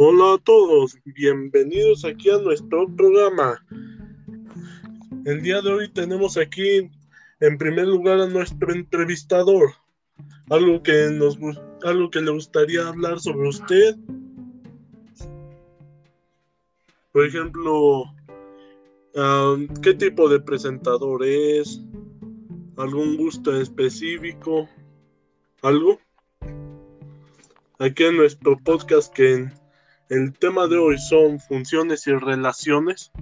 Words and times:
Hola 0.00 0.34
a 0.34 0.38
todos, 0.38 0.96
bienvenidos 1.06 2.04
aquí 2.04 2.30
a 2.30 2.38
nuestro 2.38 2.86
programa. 2.94 3.60
El 5.24 5.42
día 5.42 5.60
de 5.60 5.72
hoy 5.72 5.88
tenemos 5.88 6.36
aquí 6.36 6.88
en 7.40 7.58
primer 7.58 7.88
lugar 7.88 8.20
a 8.20 8.28
nuestro 8.28 8.72
entrevistador. 8.72 9.72
Algo 10.50 10.84
que 10.84 11.10
nos 11.10 11.36
algo 11.82 12.10
que 12.10 12.20
le 12.20 12.30
gustaría 12.30 12.86
hablar 12.86 13.18
sobre 13.18 13.48
usted. 13.48 13.96
Por 17.10 17.26
ejemplo, 17.26 18.04
¿qué 19.82 19.94
tipo 19.94 20.28
de 20.28 20.38
presentador 20.38 21.24
es? 21.24 21.82
¿Algún 22.76 23.16
gusto 23.16 23.60
específico? 23.60 24.68
¿Algo? 25.62 25.98
Aquí 27.80 28.04
en 28.04 28.16
nuestro 28.16 28.56
podcast 28.58 29.12
que 29.12 29.50
el 30.08 30.32
tema 30.32 30.66
de 30.66 30.78
hoy 30.78 30.98
son 30.98 31.38
funciones 31.38 32.06
y 32.06 32.12
relaciones. 32.12 33.12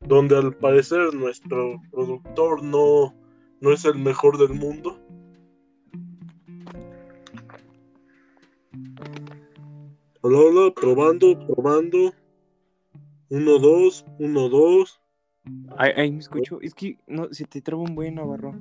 Donde 0.00 0.36
al 0.36 0.54
parecer 0.54 1.14
nuestro 1.14 1.82
productor 1.90 2.62
no, 2.62 3.14
no 3.60 3.72
es 3.72 3.84
el 3.84 3.98
mejor 3.98 4.38
del 4.38 4.56
mundo. 4.56 5.00
Hola, 10.20 10.38
hola, 10.38 10.74
probando, 10.74 11.38
probando. 11.46 12.12
Uno, 13.28 13.58
dos, 13.58 14.04
uno, 14.18 14.48
dos. 14.48 15.00
Ay, 15.76 15.92
ay, 15.96 16.12
me 16.12 16.18
escucho. 16.18 16.60
Es 16.60 16.74
que 16.74 16.98
no, 17.08 17.32
se 17.32 17.44
te 17.44 17.60
traba 17.60 17.82
un 17.82 17.94
buen 17.96 18.14
Navarro. 18.14 18.54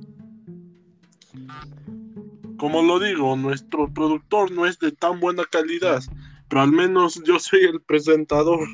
Como 2.57 2.81
lo 2.81 2.99
digo, 2.99 3.35
nuestro 3.35 3.93
productor 3.93 4.51
no 4.51 4.65
es 4.65 4.79
de 4.79 4.91
tan 4.91 5.19
buena 5.19 5.43
calidad, 5.43 6.01
pero 6.47 6.61
al 6.61 6.71
menos 6.71 7.21
yo 7.25 7.39
soy 7.39 7.63
el 7.63 7.81
presentador. 7.81 8.67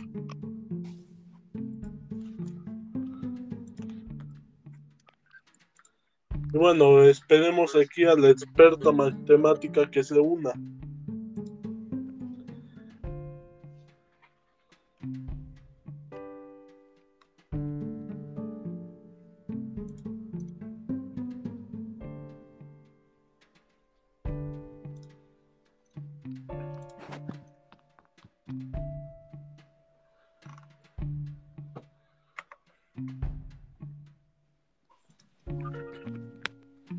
bueno, 6.62 7.02
esperemos 7.04 7.76
aquí 7.76 8.04
a 8.04 8.14
la 8.14 8.30
experta 8.30 8.92
matemática 8.92 9.90
que 9.90 10.04
se 10.04 10.20
una. 10.20 10.52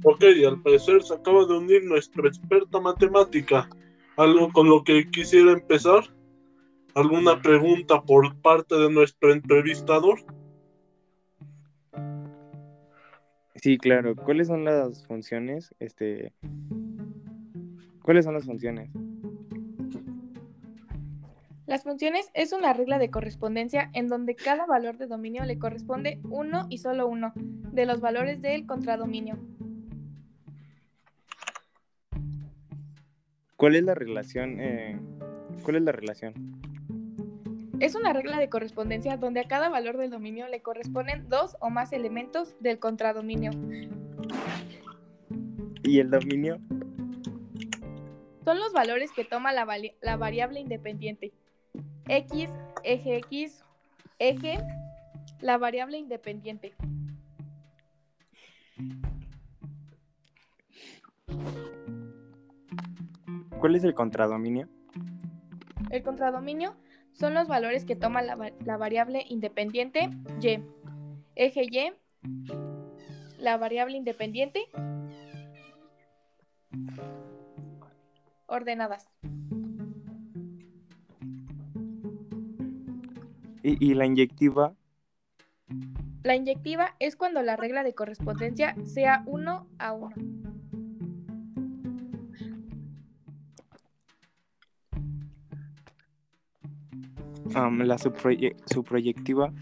Ok, 0.05 0.25
al 0.47 0.61
parecer 0.63 1.03
se 1.03 1.15
acaba 1.15 1.47
de 1.47 1.57
unir 1.57 1.85
nuestra 1.85 2.27
experta 2.27 2.81
matemática. 2.81 3.69
¿Algo 4.17 4.53
con 4.53 4.69
lo 4.69 4.83
que 4.83 5.09
quisiera 5.11 5.53
empezar? 5.53 6.03
¿Alguna 6.95 7.41
pregunta 7.41 8.03
por 8.03 8.35
parte 8.41 8.75
de 8.75 8.91
nuestro 8.91 9.33
entrevistador? 9.33 10.19
Sí, 13.55 13.79
claro. 13.79 14.17
¿Cuáles 14.17 14.49
son 14.49 14.65
las 14.65 15.07
funciones? 15.07 15.73
Este, 15.79 16.33
¿cuáles 18.03 18.25
son 18.25 18.35
las 18.35 18.45
funciones? 18.45 18.91
Las 21.73 21.85
funciones 21.85 22.31
es 22.35 22.53
una 22.53 22.75
regla 22.75 22.99
de 22.99 23.11
correspondencia 23.11 23.89
en 23.95 24.07
donde 24.07 24.37
cada 24.37 24.67
valor 24.67 24.99
de 24.99 25.07
dominio 25.07 25.47
le 25.47 25.59
corresponde 25.59 26.21
uno 26.25 26.67
y 26.69 26.77
solo 26.77 27.07
uno 27.07 27.33
de 27.35 27.87
los 27.87 28.03
valores 28.03 28.43
del 28.43 28.67
contradominio. 28.67 29.39
¿Cuál 33.57 33.77
es 33.77 33.85
la 33.85 33.95
relación? 33.95 34.61
Eh, 34.61 35.01
¿Cuál 35.63 35.77
es 35.77 35.83
la 35.85 35.93
relación? 35.93 36.35
Es 37.81 37.95
una 37.95 38.13
regla 38.13 38.39
de 38.39 38.51
correspondencia 38.51 39.17
donde 39.17 39.41
a 39.41 39.49
cada 39.49 39.71
valor 39.71 39.97
del 39.97 40.11
dominio 40.11 40.49
le 40.49 40.61
corresponden 40.61 41.31
dos 41.31 41.57
o 41.61 41.71
más 41.71 41.95
elementos 41.95 42.55
del 42.61 42.81
contradominio. 42.81 43.51
¿Y 45.85 46.01
el 46.01 46.11
dominio? 46.11 46.61
Son 48.45 48.59
los 48.59 48.75
valores 48.75 49.11
que 49.13 49.25
toma 49.25 49.55
la, 49.55 49.67
la 50.03 50.17
variable 50.19 50.61
independiente. 50.61 51.33
X, 52.09 52.51
eje 52.83 53.17
X, 53.17 53.65
eje, 54.19 54.59
la 55.41 55.59
variable 55.59 55.99
independiente. 55.99 56.75
¿Cuál 63.59 63.77
es 63.77 63.85
el 63.85 63.95
contradominio? 63.95 64.69
El 65.91 66.03
contradominio 66.03 66.75
son 67.13 67.35
los 67.35 67.47
valores 67.47 67.85
que 67.85 67.95
toma 67.95 68.23
la, 68.23 68.77
variable 68.77 69.25
independiente 69.29 70.11
y. 70.41 70.59
Eje 71.35 71.63
y, 71.65 71.93
la 73.39 73.57
variable 73.57 73.97
independiente, 73.97 74.69
ordenadas. 78.47 79.09
¿Y, 83.63 83.95
la 83.95 84.07
inyectiva? 84.07 84.75
La 86.23 86.35
inyectiva 86.35 86.97
es 86.99 87.17
cuando 87.17 87.43
la 87.43 87.57
regla 87.57 87.85
de 87.85 87.95
correspondencia 87.95 88.75
sea 88.85 89.23
1 89.27 89.67
a 89.79 89.93
1. 89.93 90.11
la 97.85 97.99
subproyectiva. 97.99 99.53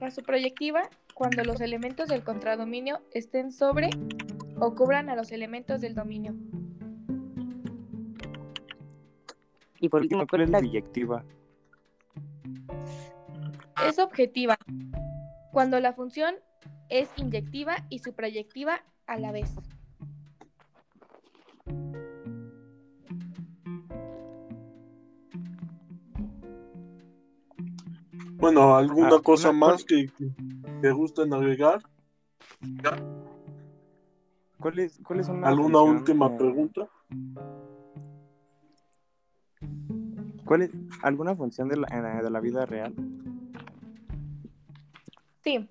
La 0.00 0.10
subproyectiva, 0.10 0.88
cuando 1.14 1.42
los 1.44 1.60
elementos 1.60 2.08
del 2.08 2.22
contradominio 2.22 3.00
estén 3.12 3.52
sobre 3.52 3.90
o 4.58 4.74
cubran 4.74 5.10
a 5.10 5.16
los 5.16 5.32
elementos 5.32 5.80
del 5.80 5.94
dominio. 5.94 6.34
Y 9.80 9.88
por 9.88 10.02
último, 10.02 10.26
¿cuál 10.26 10.42
es 10.42 10.50
la 10.50 10.60
biyectiva? 10.60 11.24
Es 13.88 13.98
objetiva, 13.98 14.58
cuando 15.52 15.80
la 15.80 15.94
función 15.94 16.34
es 16.90 17.08
inyectiva 17.16 17.76
y 17.88 18.00
subproyectiva 18.00 18.84
a 19.06 19.18
la 19.18 19.32
vez. 19.32 19.54
Bueno, 28.36 28.74
¿alguna 28.76 29.16
ah, 29.16 29.22
cosa 29.22 29.52
más 29.52 29.84
que, 29.84 30.10
te 30.80 30.90
gusten 30.92 31.32
agregar? 31.32 31.82
¿Cuáles 34.58 35.00
son 35.24 35.44
¿Alguna 35.44 35.80
última 35.80 36.36
pregunta? 36.36 36.88
¿Cuál 40.50 40.62
es 40.62 40.70
alguna 41.02 41.36
función 41.36 41.68
de 41.68 41.76
la, 41.76 42.22
de 42.24 42.28
la 42.28 42.40
vida 42.40 42.66
real? 42.66 42.92
Sí. 45.44 45.70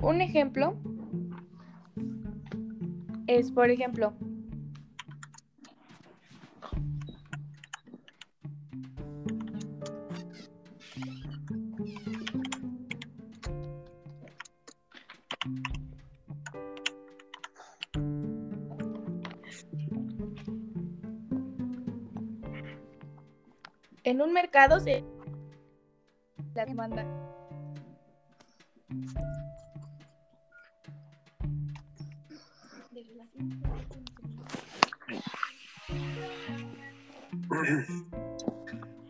Un 0.00 0.22
ejemplo 0.22 0.74
es, 3.26 3.52
por 3.52 3.68
ejemplo, 3.68 4.14
En 24.04 24.20
un 24.20 24.32
mercado 24.32 24.80
se 24.80 25.04
la 26.54 26.66
demanda. 26.66 27.06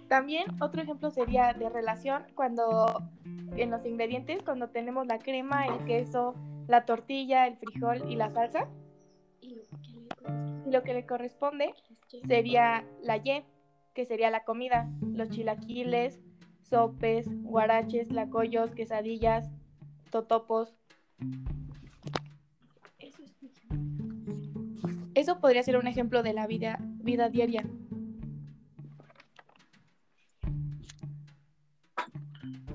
También 0.08 0.44
otro 0.60 0.82
ejemplo 0.82 1.10
sería 1.10 1.54
de 1.54 1.70
relación 1.70 2.24
cuando 2.34 3.02
en 3.56 3.70
los 3.70 3.86
ingredientes, 3.86 4.42
cuando 4.42 4.68
tenemos 4.68 5.06
la 5.06 5.18
crema, 5.18 5.66
el 5.66 5.84
queso, 5.86 6.34
la 6.68 6.84
tortilla, 6.84 7.46
el 7.46 7.56
frijol 7.56 8.10
y 8.10 8.16
la 8.16 8.30
salsa. 8.30 8.68
Y 9.40 10.70
lo 10.70 10.82
que 10.82 10.94
le 10.94 11.06
corresponde 11.06 11.74
sería 12.26 12.84
la 13.02 13.16
Y, 13.16 13.42
que 13.94 14.04
sería 14.04 14.30
la 14.30 14.44
comida, 14.44 14.90
los 15.00 15.28
chilaquiles, 15.30 16.20
sopes, 16.62 17.26
guaraches, 17.42 18.10
lacoyos, 18.10 18.72
quesadillas, 18.72 19.50
totopos. 20.10 20.76
Eso 25.14 25.40
podría 25.40 25.62
ser 25.62 25.76
un 25.76 25.86
ejemplo 25.86 26.22
de 26.22 26.32
la 26.32 26.46
vida, 26.46 26.78
vida 26.80 27.28
diaria. 27.28 27.64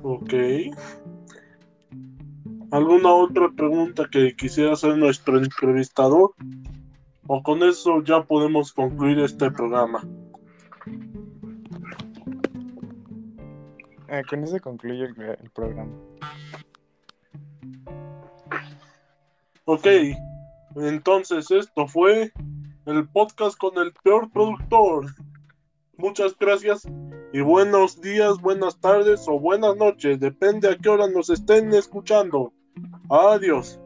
Ok. 0.03 0.33
¿Alguna 2.71 3.13
otra 3.13 3.49
pregunta 3.51 4.07
que 4.11 4.35
quisiera 4.35 4.73
hacer 4.73 4.97
nuestro 4.97 5.37
entrevistador? 5.37 6.35
¿O 7.25 7.41
con 7.41 7.63
eso 7.63 8.03
ya 8.03 8.23
podemos 8.23 8.71
concluir 8.71 9.19
este 9.19 9.49
programa? 9.51 10.07
Ah, 14.09 14.21
con 14.27 14.44
eso 14.44 14.59
concluye 14.59 15.06
el, 15.06 15.21
el 15.21 15.50
programa. 15.51 15.92
Ok, 19.65 19.86
entonces 20.77 21.51
esto 21.51 21.88
fue 21.88 22.31
el 22.86 23.09
podcast 23.09 23.57
con 23.57 23.77
el 23.77 23.92
peor 24.04 24.31
productor. 24.31 25.07
Muchas 25.98 26.38
gracias 26.39 26.88
y 27.33 27.42
buenos 27.42 28.00
días, 28.00 28.39
buenas 28.39 28.80
tardes 28.80 29.27
o 29.27 29.39
buenas 29.39 29.75
noches, 29.75 30.19
depende 30.19 30.69
a 30.69 30.77
qué 30.77 30.88
hora 30.88 31.09
nos 31.09 31.30
estén 31.30 31.74
escuchando. 31.74 32.54
Adiós. 33.09 33.80